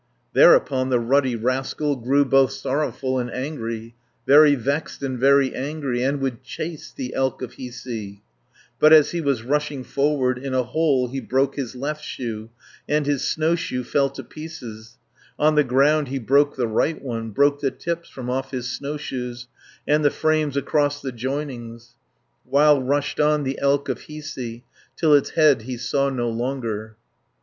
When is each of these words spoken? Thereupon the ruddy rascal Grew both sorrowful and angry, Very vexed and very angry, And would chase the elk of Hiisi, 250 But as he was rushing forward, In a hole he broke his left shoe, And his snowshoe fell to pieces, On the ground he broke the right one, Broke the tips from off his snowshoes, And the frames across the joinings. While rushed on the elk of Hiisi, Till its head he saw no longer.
Thereupon 0.33 0.89
the 0.89 0.99
ruddy 0.99 1.35
rascal 1.35 1.95
Grew 1.95 2.25
both 2.25 2.53
sorrowful 2.53 3.19
and 3.19 3.29
angry, 3.31 3.93
Very 4.25 4.55
vexed 4.55 5.03
and 5.03 5.19
very 5.19 5.53
angry, 5.53 6.01
And 6.01 6.19
would 6.21 6.41
chase 6.41 6.91
the 6.91 7.13
elk 7.13 7.43
of 7.43 7.51
Hiisi, 7.57 8.21
250 8.79 8.79
But 8.79 8.93
as 8.93 9.11
he 9.11 9.21
was 9.21 9.43
rushing 9.43 9.83
forward, 9.83 10.39
In 10.39 10.55
a 10.55 10.63
hole 10.63 11.07
he 11.07 11.19
broke 11.21 11.55
his 11.55 11.75
left 11.75 12.03
shoe, 12.03 12.49
And 12.89 13.05
his 13.05 13.27
snowshoe 13.27 13.83
fell 13.83 14.09
to 14.09 14.23
pieces, 14.23 14.97
On 15.37 15.53
the 15.53 15.63
ground 15.63 16.07
he 16.07 16.17
broke 16.17 16.55
the 16.55 16.65
right 16.67 16.99
one, 16.99 17.29
Broke 17.29 17.59
the 17.59 17.69
tips 17.69 18.09
from 18.09 18.27
off 18.27 18.49
his 18.49 18.67
snowshoes, 18.67 19.45
And 19.87 20.03
the 20.03 20.09
frames 20.09 20.57
across 20.57 20.99
the 20.99 21.11
joinings. 21.11 21.93
While 22.43 22.81
rushed 22.81 23.19
on 23.19 23.43
the 23.43 23.59
elk 23.59 23.87
of 23.87 23.99
Hiisi, 24.05 24.63
Till 24.97 25.13
its 25.13 25.29
head 25.37 25.61
he 25.61 25.77
saw 25.77 26.09
no 26.09 26.27
longer. 26.27 26.97